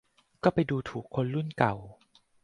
[0.43, 1.75] ก็ไปดูถูกคนรุ่นเก่า